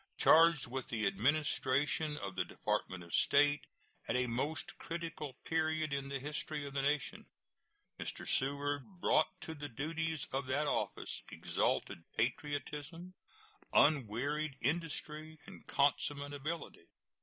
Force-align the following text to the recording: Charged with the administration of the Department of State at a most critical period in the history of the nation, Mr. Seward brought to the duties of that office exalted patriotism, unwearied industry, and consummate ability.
Charged 0.17 0.65
with 0.65 0.87
the 0.89 1.05
administration 1.05 2.17
of 2.17 2.35
the 2.35 2.43
Department 2.43 3.03
of 3.03 3.13
State 3.13 3.61
at 4.07 4.15
a 4.15 4.25
most 4.25 4.75
critical 4.79 5.33
period 5.45 5.93
in 5.93 6.09
the 6.09 6.17
history 6.19 6.65
of 6.65 6.73
the 6.73 6.81
nation, 6.81 7.27
Mr. 7.99 8.27
Seward 8.27 8.99
brought 8.99 9.27
to 9.41 9.53
the 9.53 9.69
duties 9.69 10.25
of 10.33 10.47
that 10.47 10.65
office 10.65 11.21
exalted 11.31 11.99
patriotism, 12.17 13.13
unwearied 13.73 14.55
industry, 14.59 15.37
and 15.45 15.67
consummate 15.67 16.33
ability. 16.33 16.87